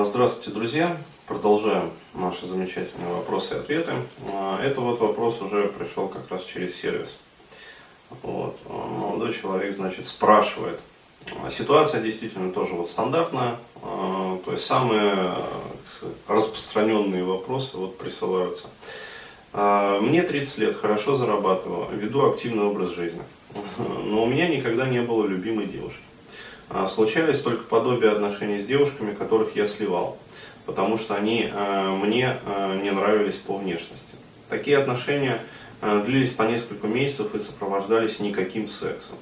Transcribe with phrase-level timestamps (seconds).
[0.00, 0.96] А, здравствуйте, друзья!
[1.26, 3.92] Продолжаем наши замечательные вопросы и ответы.
[4.32, 7.18] А, это вот вопрос уже пришел как раз через сервис.
[8.22, 8.58] Вот.
[8.66, 10.80] Молодой человек, значит, спрашивает.
[11.50, 13.58] Ситуация действительно тоже вот стандартная.
[13.82, 15.36] То есть самые
[16.26, 18.68] распространенные вопросы вот присылаются.
[19.52, 23.22] Мне 30 лет, хорошо зарабатываю, веду активный образ жизни.
[23.78, 26.00] Но у меня никогда не было любимой девушки.
[26.72, 30.18] А, случались только подобие отношений с девушками, которых я сливал,
[30.66, 34.14] потому что они а, мне а, не нравились по внешности.
[34.48, 35.42] Такие отношения
[35.80, 39.16] длились по несколько месяцев и сопровождались никаким сексом.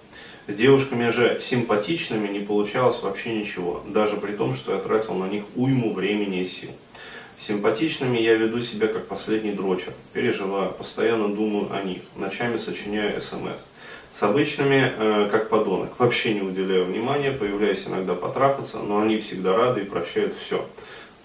[0.49, 5.27] С девушками же симпатичными не получалось вообще ничего, даже при том, что я тратил на
[5.27, 6.71] них уйму времени и сил.
[7.39, 13.61] Симпатичными я веду себя как последний дрочер, переживаю, постоянно думаю о них, ночами сочиняю смс.
[14.19, 19.55] С обычными, э, как подонок, вообще не уделяю внимания, появляюсь иногда потрахаться, но они всегда
[19.57, 20.67] рады и прощают все.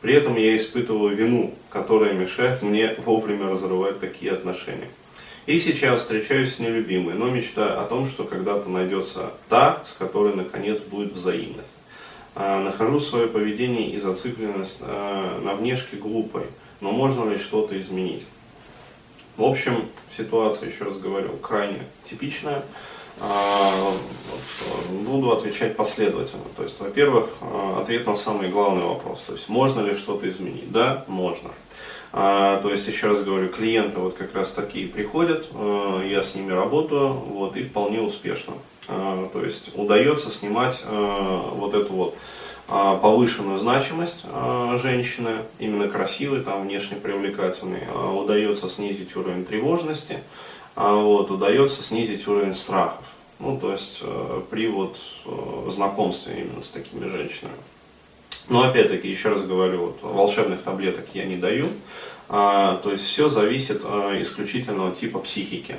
[0.01, 4.89] При этом я испытываю вину, которая мешает мне вовремя разрывать такие отношения.
[5.47, 10.35] И сейчас встречаюсь с нелюбимой, но мечтаю о том, что когда-то найдется та, с которой
[10.35, 11.73] наконец будет взаимность.
[12.35, 16.43] А, нахожу свое поведение и зацикленность а, на внешке глупой,
[16.79, 18.23] но можно ли что-то изменить?
[19.35, 22.63] В общем, ситуация, еще раз говорю, крайне типичная.
[23.19, 23.91] А,
[24.89, 26.43] буду отвечать последовательно.
[26.55, 29.23] То есть, во-первых, а, ответ на самый главный вопрос.
[29.25, 30.71] То есть, можно ли что-то изменить?
[30.71, 31.49] Да, можно.
[32.11, 35.47] А, то есть, еще раз говорю, клиенты вот как раз такие приходят,
[36.05, 38.53] я с ними работаю, вот, и вполне успешно.
[38.85, 42.17] То есть, удается снимать вот эту вот а,
[42.67, 50.19] повышенную значимость а, женщины, именно красивой, там, внешне привлекательной, а, удается снизить уровень тревожности,
[50.75, 53.05] вот, удается снизить уровень страхов.
[53.39, 57.57] Ну, то есть э, при вот э, знакомстве именно с такими женщинами.
[58.49, 61.67] Но опять-таки, еще раз говорю, вот, волшебных таблеток я не даю.
[62.29, 65.75] А, то есть все зависит а, исключительно от типа психики.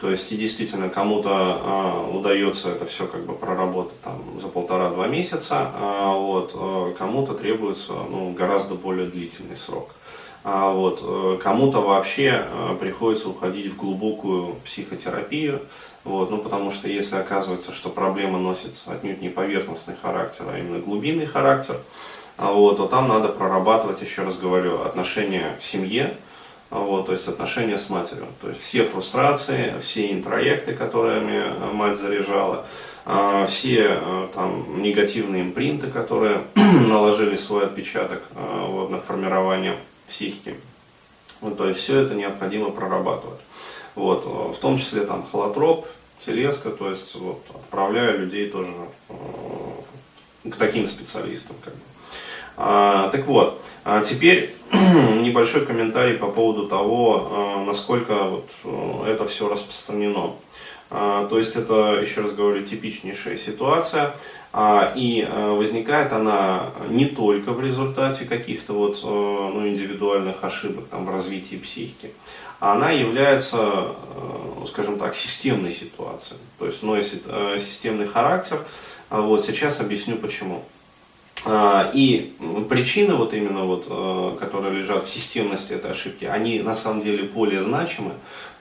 [0.00, 5.06] То есть и действительно кому-то а, удается это все как бы проработать там, за полтора-два
[5.06, 9.90] месяца, а, вот, а, кому-то требуется ну, гораздо более длительный срок.
[10.42, 15.60] А, вот, э, кому-то вообще а, приходится уходить в глубокую психотерапию,
[16.02, 20.78] вот, ну, потому что если оказывается, что проблема носит отнюдь не поверхностный характер, а именно
[20.78, 21.76] глубинный характер,
[22.38, 26.16] вот, то там надо прорабатывать, еще раз говорю, отношения в семье,
[26.70, 28.28] вот, то есть отношения с матерью.
[28.40, 32.66] То есть все фрустрации, все интроекты, которыми мать заряжала,
[33.04, 39.76] а, все а, там негативные импринты, которые наложили свой отпечаток а, вот, на формирование
[40.06, 40.54] психики.
[41.40, 43.40] Вот, то есть все это необходимо прорабатывать.
[43.96, 45.86] Вот, в том числе там холотроп,
[46.24, 48.72] телеска, то есть вот, отправляю людей тоже
[50.44, 51.56] к таким специалистам.
[51.64, 51.80] Как бы.
[52.56, 59.26] А, так вот, а теперь небольшой комментарий по поводу того, а, насколько вот э, это
[59.26, 60.34] все распространено.
[60.90, 64.16] То есть это, еще раз говорю, типичнейшая ситуация.
[64.96, 71.06] И э, возникает она не только в результате каких-то вот, э, ну, индивидуальных ошибок там,
[71.06, 72.12] в развитии психики,
[72.58, 73.94] она является,
[74.66, 76.40] скажем так, системной ситуацией.
[76.58, 77.22] То есть носит
[77.58, 78.58] системный характер.
[79.08, 80.64] Вот сейчас объясню почему.
[81.46, 82.32] А, и
[82.68, 87.24] причины, вот именно вот, э, которые лежат в системности этой ошибки, они на самом деле
[87.24, 88.12] более значимы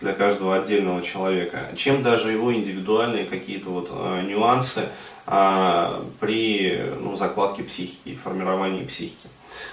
[0.02, 4.90] для каждого отдельного человека, чем даже его индивидуальные какие-то вот э, нюансы
[5.26, 9.28] а, при ну, закладке психики, формировании психики.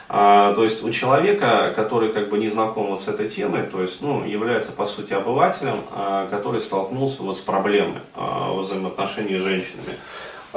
[0.08, 3.82] А, то есть у человека, который как бы не знаком вот с этой темой, то
[3.82, 5.84] есть ну, является по сути обывателем,
[6.30, 9.96] который столкнулся вот с проблемой взаимоотношений с женщинами.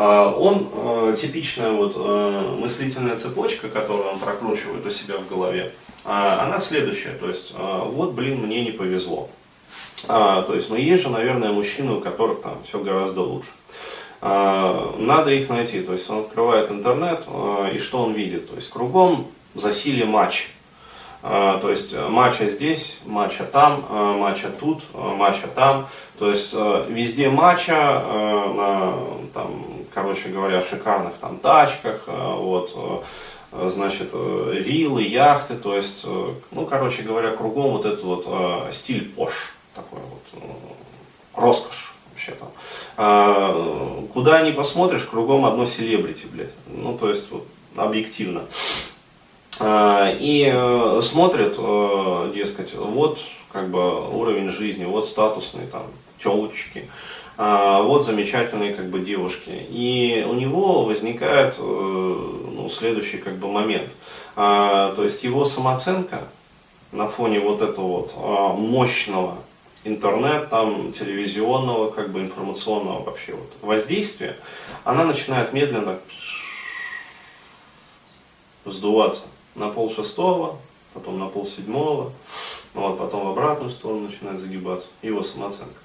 [0.02, 5.74] А, он э, типичная вот э, мыслительная цепочка, которую он прокручивает у себя в голове,
[6.06, 9.30] а, она следующая, то есть э, вот, блин, мне не повезло.
[10.08, 13.50] А, то есть, ну есть же, наверное, мужчины, у которых там все гораздо лучше.
[14.22, 17.26] Надо их найти, то есть он открывает интернет,
[17.74, 18.50] и что он видит?
[18.50, 20.50] То есть кругом засилие матч.
[21.22, 23.86] То есть матча здесь, матча там,
[24.20, 25.88] матча тут, матча там.
[26.18, 28.94] То есть везде матча на
[29.34, 33.04] там, короче говоря, шикарных там тачках, э, вот,
[33.52, 36.06] э, значит, э, виллы, яхты, то есть,
[36.52, 40.44] ну, короче говоря, кругом вот этот вот стиль пош, такой вот,
[41.36, 42.50] роскошь вообще там.
[42.98, 48.44] А, куда ни посмотришь, кругом одно селебрити, блядь, ну, то есть, вот, объективно.
[49.60, 51.58] А, и смотрят,
[52.34, 53.20] дескать, вот,
[53.52, 55.88] как бы, уровень жизни, вот статусные там
[56.22, 56.90] телочки,
[57.46, 59.66] вот замечательные как бы девушки.
[59.70, 63.90] И у него возникает э, ну, ну, следующий как бы момент.
[64.36, 66.28] А, то есть его самооценка
[66.92, 69.38] на фоне вот этого вот а, мощного
[69.84, 74.38] интернет, там, телевизионного, как бы информационного вообще вот воздействия,
[74.84, 76.00] она начинает медленно
[78.66, 79.24] сдуваться
[79.56, 80.58] на пол шестого,
[80.94, 82.12] потом на пол седьмого,
[82.76, 85.80] вот, потом в обратную сторону начинает загибаться его самооценка.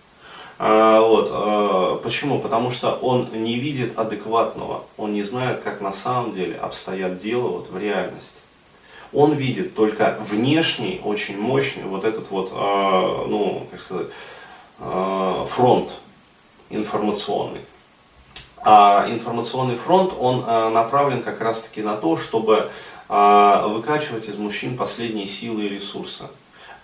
[0.59, 2.39] А, вот, а, почему?
[2.39, 7.49] Потому что он не видит адекватного, он не знает, как на самом деле обстоят дела
[7.49, 8.39] вот в реальности.
[9.13, 14.07] Он видит только внешний, очень мощный вот этот вот, а, ну, как сказать,
[14.79, 15.95] фронт
[16.69, 17.61] информационный.
[18.61, 22.73] А информационный фронт, он направлен как раз-таки на то, чтобы
[23.09, 26.25] выкачивать из мужчин последние силы и ресурсы.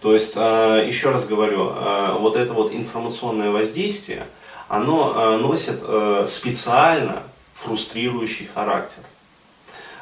[0.00, 4.26] То есть, а, еще раз говорю, а, вот это вот информационное воздействие,
[4.68, 5.82] оно носит
[6.30, 7.24] специально
[7.54, 9.02] фрустрирующий характер.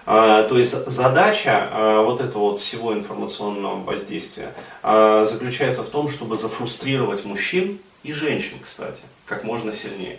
[0.04, 4.52] То есть задача вот этого вот всего информационного воздействия
[4.82, 10.18] заключается в том, чтобы зафрустрировать мужчин и женщин, кстати, как можно сильнее.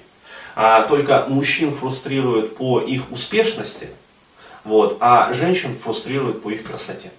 [0.55, 3.89] Только мужчин фрустрирует по их успешности,
[4.63, 7.11] вот, а женщин фрустрирует по их красоте.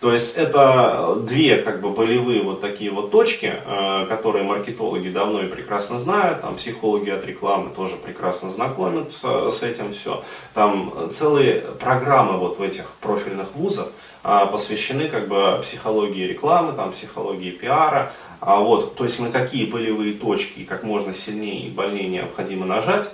[0.00, 5.42] То есть это две как бы болевые вот такие вот точки, э, которые маркетологи давно
[5.42, 10.22] и прекрасно знают, там психологи от рекламы тоже прекрасно знакомятся с этим все.
[10.52, 13.88] Там целые программы вот в этих профильных вузах
[14.22, 19.64] э, посвящены как бы психологии рекламы, там психологии пиара, а вот, то есть на какие
[19.64, 23.10] болевые точки как можно сильнее и больнее необходимо нажать,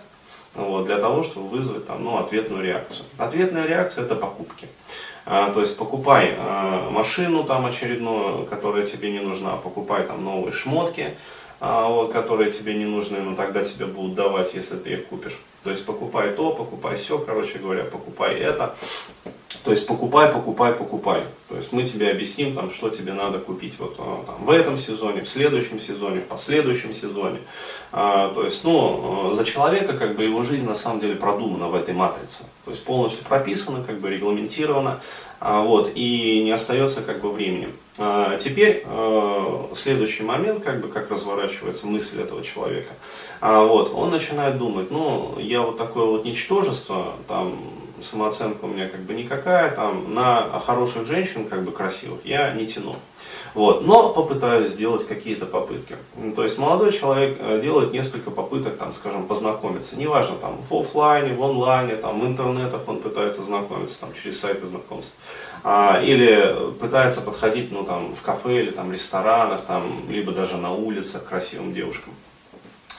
[0.55, 3.05] вот, для того, чтобы вызвать там, ну, ответную реакцию.
[3.19, 4.67] Ответная реакция это покупки.
[5.27, 10.53] А, то есть покупай а, машину там очередную, которая тебе не нужна, покупай там новые
[10.53, 11.17] шмотки,
[11.61, 15.39] вот, которые тебе не нужны, но тогда тебе будут давать, если ты их купишь.
[15.63, 18.75] То есть покупай то, покупай все, короче говоря, покупай это.
[19.63, 21.25] То есть покупай, покупай, покупай.
[21.49, 24.79] То есть мы тебе объясним, там, что тебе надо купить вот, а, там, в этом
[24.79, 27.41] сезоне, в следующем сезоне, в последующем сезоне.
[27.93, 31.75] А, то есть, ну, за человека как бы его жизнь на самом деле продумана в
[31.75, 32.45] этой матрице.
[32.65, 35.01] То есть полностью прописана, как бы регламентирована.
[35.41, 37.71] А, вот, и не остается как бы времени.
[37.97, 42.93] А, теперь а, следующий момент, как бы как разворачивается мысль этого человека.
[43.41, 47.59] Вот, он начинает думать, ну, я вот такое вот ничтожество, там,
[48.03, 52.67] самооценка у меня как бы никакая, там, на хороших женщин, как бы красивых, я не
[52.67, 52.97] тяну.
[53.55, 53.83] Вот.
[53.85, 55.97] Но попытаюсь сделать какие-то попытки.
[56.37, 59.97] То есть молодой человек э, делает несколько попыток, там, скажем, познакомиться.
[59.97, 64.67] Неважно, там, в офлайне, в онлайне, там, в интернетах он пытается знакомиться, там, через сайты
[64.67, 65.17] знакомств.
[65.63, 70.73] А, или пытается подходить, ну, там, в кафе или там, ресторанах, там, либо даже на
[70.73, 72.15] улице к красивым девушкам.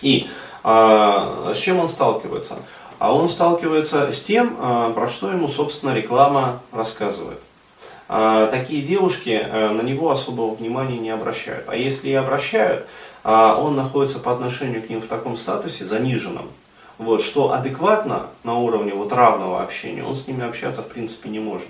[0.02, 0.28] И
[0.64, 2.58] а, с чем он сталкивается?
[3.00, 7.40] А он сталкивается с тем, а, про что ему, собственно, реклама рассказывает.
[8.14, 11.70] А, такие девушки э, на него особого внимания не обращают.
[11.70, 12.86] А если и обращают,
[13.24, 16.50] а, он находится по отношению к ним в таком статусе заниженном,
[16.98, 21.40] вот, что адекватно на уровне вот равного общения он с ними общаться в принципе не
[21.40, 21.70] может.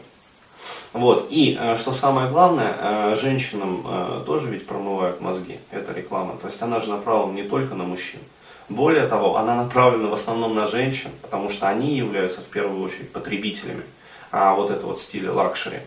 [0.93, 1.27] Вот.
[1.29, 3.85] И э, что самое главное, э, женщинам
[4.25, 6.37] тоже ведь промывают мозги, эта реклама.
[6.41, 8.19] То есть она же направлена не только на мужчин.
[8.67, 13.11] Более того, она направлена в основном на женщин, потому что они являются в первую очередь
[13.11, 13.83] потребителями
[14.31, 15.81] а, вот этого вот стиля luxury.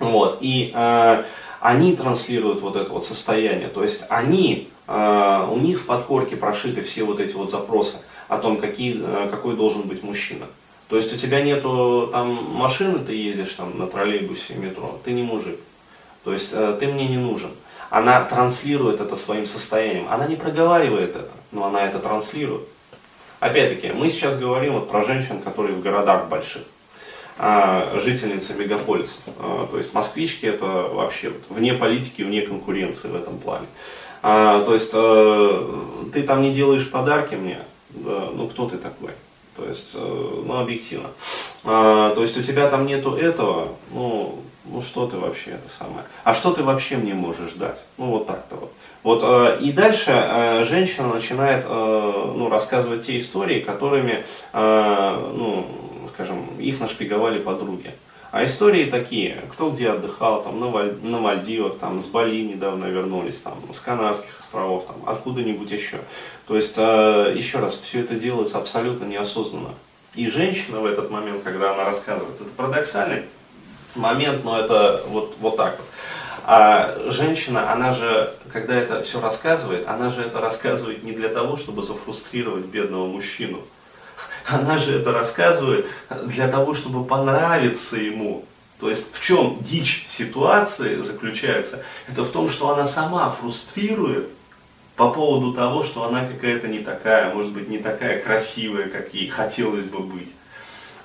[0.00, 1.24] Вот, и э,
[1.60, 6.82] они транслируют вот это вот состояние, то есть они, э, у них в подкорке прошиты
[6.82, 10.46] все вот эти вот запросы о том, какие, э, какой должен быть мужчина.
[10.88, 15.22] То есть у тебя нету там машины, ты ездишь там на троллейбусе, метро, ты не
[15.22, 15.58] мужик.
[16.24, 17.50] То есть э, ты мне не нужен.
[17.90, 20.06] Она транслирует это своим состоянием.
[20.10, 22.62] Она не проговаривает это, но она это транслирует.
[23.40, 26.62] Опять-таки, мы сейчас говорим вот про женщин, которые в городах больших.
[27.40, 29.20] А, жительницы мегаполисов.
[29.38, 33.66] А, то есть москвички это вообще вне политики, вне конкуренции в этом плане.
[34.22, 35.74] А, то есть э,
[36.12, 39.10] ты там не делаешь подарки мне, да, ну кто ты такой?
[39.56, 41.10] То есть, э, ну объективно.
[41.62, 46.04] То есть у тебя там нету этого, ну, ну что ты вообще это самое?
[46.24, 47.82] А что ты вообще мне можешь дать?
[47.98, 48.72] Ну вот так-то вот.
[49.04, 55.66] Вот, э, и дальше женщина начинает ну, рассказывать те истории, которыми ну,
[56.18, 57.94] скажем, их нашпиговали подруги.
[58.32, 63.36] А истории такие, кто где отдыхал, там, на, на Мальдивах, там, с Бали недавно вернулись,
[63.36, 65.98] там, с Канарских островов, там, откуда-нибудь еще.
[66.48, 69.74] То есть, э, еще раз, все это делается абсолютно неосознанно.
[70.16, 73.22] И женщина в этот момент, когда она рассказывает, это парадоксальный
[73.94, 75.86] момент, но это вот, вот так вот.
[76.44, 81.56] А женщина, она же, когда это все рассказывает, она же это рассказывает не для того,
[81.56, 83.60] чтобы зафрустрировать бедного мужчину,
[84.48, 85.86] Она же это рассказывает
[86.24, 88.44] для того, чтобы понравиться ему.
[88.80, 91.84] То есть в чем дичь ситуации заключается?
[92.06, 94.28] Это в том, что она сама фрустрирует
[94.96, 99.28] по поводу того, что она какая-то не такая, может быть, не такая красивая, как ей
[99.28, 100.32] хотелось бы быть.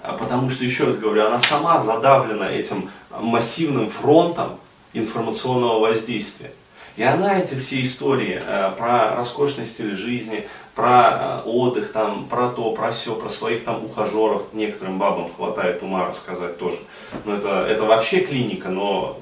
[0.01, 4.57] А потому что, еще раз говорю, она сама задавлена этим массивным фронтом
[4.93, 6.51] информационного воздействия.
[6.95, 12.49] И она эти все истории э, про роскошный стиль жизни, про э, отдых, там, про
[12.49, 16.77] то, про все, про своих там ухажеров, некоторым бабам хватает ума рассказать тоже.
[17.25, 19.19] Но это, это вообще клиника, но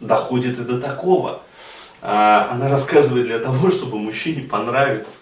[0.00, 1.40] доходит и до такого.
[2.02, 5.16] А, она рассказывает для того, чтобы мужчине понравиться.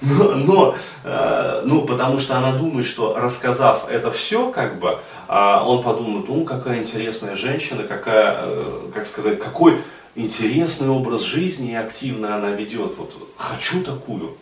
[0.00, 5.60] Но, но э, ну, потому что она думает, что рассказав это все, как бы, э,
[5.62, 9.82] он подумает, ну, какая интересная женщина, какая, э, как сказать, какой
[10.14, 12.96] интересный образ жизни и активно она ведет.
[12.96, 14.36] Вот хочу такую.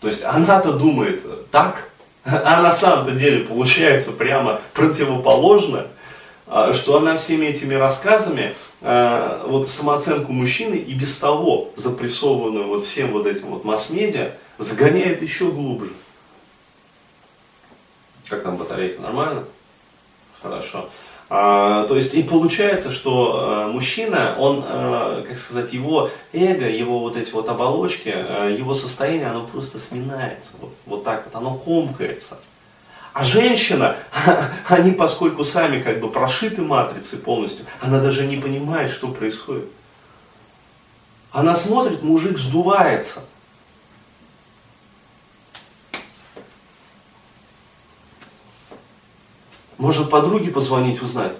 [0.00, 1.90] То есть она-то думает так,
[2.24, 5.86] а на самом-то деле получается прямо противоположно,
[6.46, 12.84] а, что она всеми этими рассказами а, вот самооценку мужчины и без того запрессованную вот
[12.84, 15.92] всем вот этим вот масс-медиа загоняет еще глубже.
[18.28, 19.00] Как там батарейка?
[19.02, 19.44] Нормально?
[20.42, 20.90] Хорошо.
[21.28, 27.00] А, то есть и получается, что а, мужчина, он, а, как сказать, его эго, его
[27.00, 30.52] вот эти вот оболочки, а, его состояние, оно просто сминается.
[30.60, 32.38] Вот, вот так вот, оно комкается.
[33.12, 33.96] А женщина,
[34.68, 39.68] они поскольку сами как бы прошиты матрицей полностью, она даже не понимает, что происходит.
[41.32, 43.24] Она смотрит, мужик сдувается.
[49.78, 51.32] Может подруге позвонить, узнать.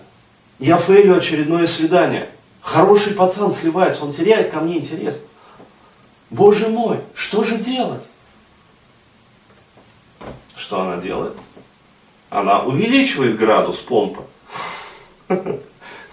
[0.59, 2.31] Я фейлю очередное свидание.
[2.61, 5.19] Хороший пацан сливается, он теряет ко мне интерес.
[6.31, 8.03] Боже мой, что же делать?
[10.57, 11.35] Что она делает?
[12.29, 14.23] Она увеличивает градус помпы.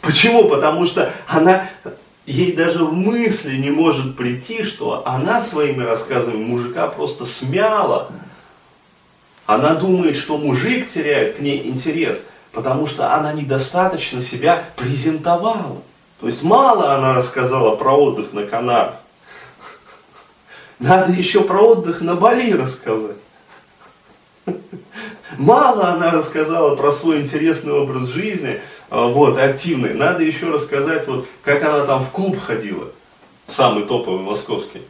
[0.01, 0.47] Почему?
[0.47, 1.67] Потому что она,
[2.25, 8.11] ей даже в мысли не может прийти, что она своими рассказами мужика просто смяла
[9.45, 12.19] она думает, что мужик теряет к ней интерес,
[12.51, 15.81] потому что она недостаточно себя презентовала.
[16.19, 18.95] То есть мало она рассказала про отдых на Канарах.
[20.79, 23.17] Надо еще про отдых на Бали рассказать.
[25.37, 29.93] Мало она рассказала про свой интересный образ жизни, а, вот, активный.
[29.93, 32.89] Надо еще рассказать, вот, как она там в клуб ходила,
[33.47, 34.83] самый топовый московский.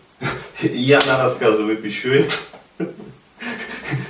[0.62, 2.33] И она рассказывает еще это.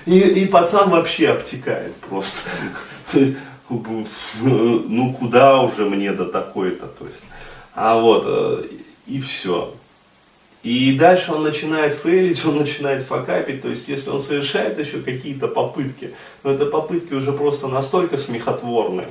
[0.06, 2.50] И, и пацан вообще обтекает просто.
[3.12, 3.38] То есть,
[3.70, 7.24] ну куда уже мне до такой-то, то есть.
[7.74, 8.66] А вот, э,
[9.08, 9.74] и все.
[10.64, 15.48] И дальше он начинает фейлить, он начинает факапить, то есть если он совершает еще какие-то
[15.48, 19.10] попытки, но это попытки уже просто настолько смехотворные.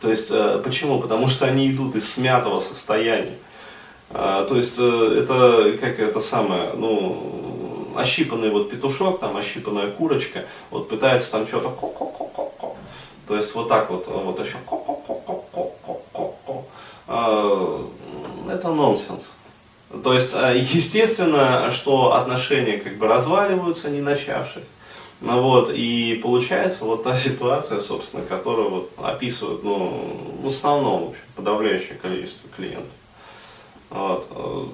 [0.00, 1.00] То есть, э, почему?
[1.00, 3.36] Потому что они идут из смятого состояния.
[4.10, 7.49] А, то есть, э, это как это самое, ну,
[7.96, 12.76] ощипанный вот петушок, там ощипанная курочка, вот пытается там что-то ко-ко-ко-ко-ко.
[13.26, 16.64] То есть вот так вот, вот еще ко-ко-ко-ко-ко-ко.
[18.48, 19.24] Это нонсенс.
[20.04, 24.64] То есть, а, естественно, что отношения как бы разваливаются, не начавшись.
[25.20, 31.08] Ну вот, и получается вот та ситуация, собственно, которую вот описывают, ну, в основном, в
[31.10, 32.92] общем, подавляющее количество клиентов.
[33.90, 34.26] Вот.
[34.30, 34.64] Э,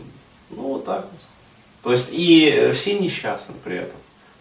[0.50, 1.20] ну, вот так вот.
[1.86, 3.96] То есть и все несчастны при этом.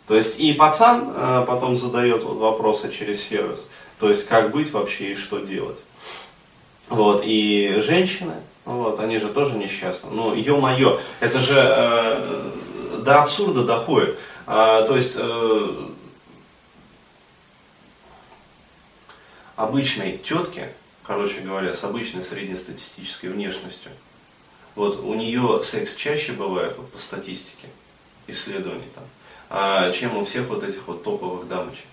[0.07, 3.63] То есть и пацан э, потом задает вот вопросы через сервис.
[3.99, 5.77] То есть как быть вообще и что делать.
[6.89, 8.33] Вот, и женщины,
[8.65, 10.09] вот, они же тоже несчастны.
[10.09, 12.51] Ну, ё-моё, это же э,
[13.03, 14.17] до абсурда доходит.
[14.47, 15.69] А, то есть э,
[19.55, 20.73] обычной тетке,
[21.03, 23.91] короче говоря, с обычной среднестатистической внешностью,
[24.75, 27.69] вот у нее секс чаще бывает вот, по статистике
[28.27, 29.03] исследований там,
[29.49, 31.85] а, чем у всех вот этих вот топовых дамочек.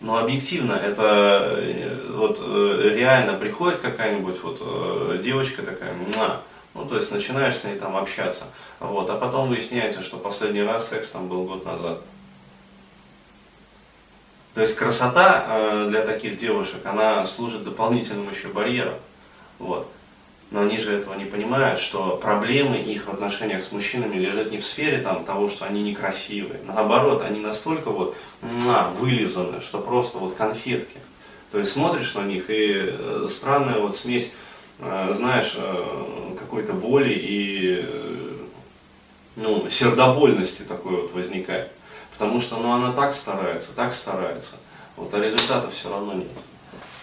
[0.00, 6.42] Но объективно это э, вот э, реально приходит какая-нибудь вот э, девочка такая, муа,
[6.74, 8.46] ну то есть начинаешь с ней там общаться,
[8.80, 12.00] вот, а потом выясняется, что последний раз секс там был год назад.
[14.54, 18.96] То есть красота для таких девушек, она служит дополнительным еще барьером.
[19.58, 19.88] Вот
[20.52, 24.58] но они же этого не понимают, что проблемы их в отношениях с мужчинами лежат не
[24.58, 26.60] в сфере там, того, что они некрасивые.
[26.66, 30.98] Наоборот, они настолько вот на, вылизаны, что просто вот конфетки.
[31.50, 34.32] То есть смотришь на них и э, странная вот смесь,
[34.78, 37.88] э, знаешь, э, какой-то боли и
[39.36, 41.72] ну, сердобольности такой вот возникает.
[42.12, 44.56] Потому что ну, она так старается, так старается,
[44.96, 46.28] вот, а результата все равно нет.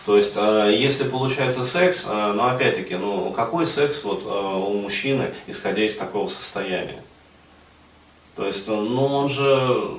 [0.06, 4.74] То есть, э, если получается секс, э, ну опять-таки, ну какой секс вот э, у
[4.74, 7.04] мужчины, исходя из такого состояния?
[8.36, 9.98] То есть, ну он же,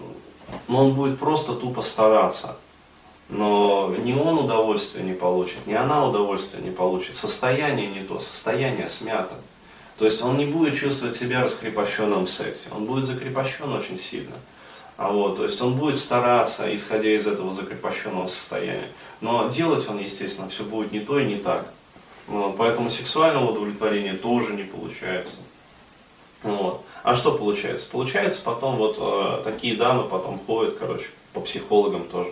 [0.68, 2.56] ну он будет просто тупо стараться.
[3.28, 7.14] Но ни он удовольствия не получит, ни она удовольствия не получит.
[7.14, 9.34] Состояние не то, состояние смято.
[9.98, 14.34] То есть он не будет чувствовать себя раскрепощенным в сексе, он будет закрепощен очень сильно.
[15.00, 18.86] А вот, то есть он будет стараться, исходя из этого закрепощенного состояния.
[19.22, 21.72] Но делать он, естественно, все будет не то и не так.
[22.26, 25.36] Вот, поэтому сексуального удовлетворения тоже не получается.
[26.42, 26.84] Вот.
[27.02, 27.88] А что получается?
[27.90, 32.30] Получается потом вот э, такие дамы потом ходят, короче, по психологам тоже.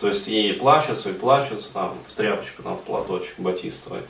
[0.00, 4.00] То есть ей плачутся и плачутся там в тряпочку, там в платочек батистовый.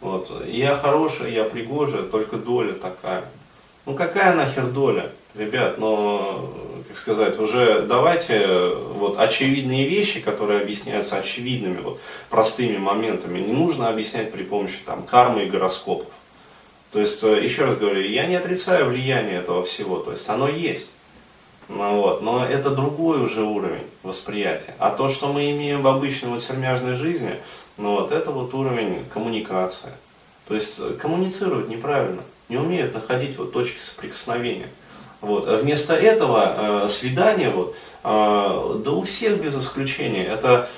[0.00, 0.28] Вот.
[0.48, 3.26] Я хорошая, я пригожая, только доля такая.
[3.86, 5.12] Ну какая нахер доля?
[5.36, 6.52] Ребят, ну,
[6.94, 13.88] как сказать, уже давайте вот очевидные вещи, которые объясняются очевидными, вот, простыми моментами, не нужно
[13.88, 16.06] объяснять при помощи там, кармы и гороскопов.
[16.92, 20.48] То есть, э, еще раз говорю, я не отрицаю влияние этого всего, то есть оно
[20.48, 20.88] есть.
[21.68, 24.76] Ну, вот, но это другой уже уровень восприятия.
[24.78, 27.34] А то, что мы имеем в обычной вот сермяжной жизни,
[27.76, 29.90] ну, вот, это вот уровень коммуникации.
[30.46, 34.68] То есть э, коммуницировать неправильно, не умеют находить вот точки соприкосновения.
[35.24, 35.48] Вот.
[35.48, 40.68] А вместо этого э, свидание, вот, э, да у всех без исключения, это,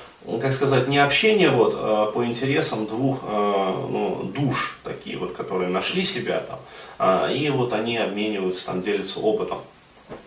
[0.41, 5.69] как сказать, не общение вот, э, по интересам двух э, ну, душ, такие вот, которые
[5.69, 6.59] нашли себя там,
[6.99, 9.59] э, и вот они обмениваются, там, делятся опытом.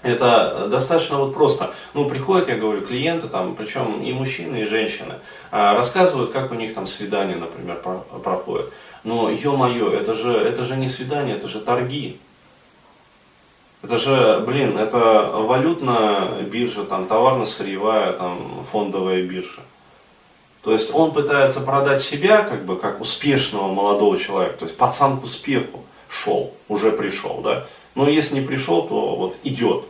[0.02, 1.72] Это достаточно вот просто.
[1.94, 5.14] Ну, приходят, я говорю, клиенты, там, причем и мужчины, и женщины,
[5.50, 7.76] э, рассказывают, как у них там свидание, например,
[8.22, 8.66] проходит.
[9.02, 12.18] Но, ё-моё, это же, это же не свидание, это же торги.
[13.82, 19.62] Это же, блин, это валютная биржа, там, товарно-сырьевая, там, фондовая биржа.
[20.62, 24.58] То есть он пытается продать себя, как бы, как успешного молодого человека.
[24.58, 27.66] То есть пацан к успеху шел, уже пришел, да.
[27.94, 29.84] Но если не пришел, то вот идет.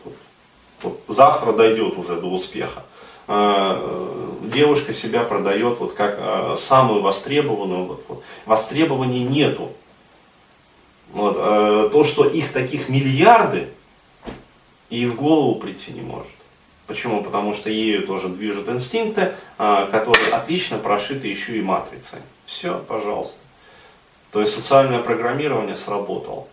[0.82, 2.84] Вот, завтра дойдет уже до успеха.
[3.26, 7.86] А, девушка себя продает вот как а, самую востребованную.
[7.86, 8.22] Вот, вот.
[8.46, 9.72] Востребований нету.
[11.12, 13.68] Вот, а, то, что их таких миллиарды,
[14.90, 16.32] и в голову прийти не может.
[16.86, 17.22] Почему?
[17.22, 22.18] Потому что ею тоже движут инстинкты, а, которые отлично прошиты еще и матрицей.
[22.46, 23.38] Все, пожалуйста.
[24.32, 26.48] То есть социальное программирование сработало.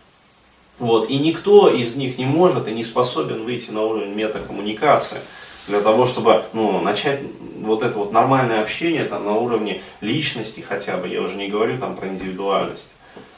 [0.78, 1.10] Вот.
[1.10, 5.18] И никто из них не может и не способен выйти на уровень метакоммуникации
[5.66, 7.20] для того, чтобы ну, начать
[7.60, 11.08] вот это вот нормальное общение там, на уровне личности хотя бы.
[11.08, 12.90] Я уже не говорю там про индивидуальность,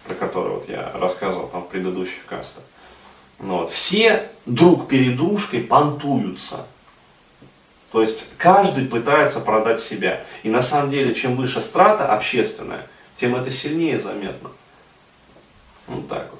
[0.07, 2.63] про которую вот я рассказывал там в предыдущих кастах.
[3.41, 3.73] Ну, вот.
[3.73, 6.67] Все друг перед дружкой понтуются.
[7.91, 10.25] То есть каждый пытается продать себя.
[10.43, 14.51] И на самом деле, чем выше страта общественная, тем это сильнее заметно.
[15.87, 16.40] Вот так вот.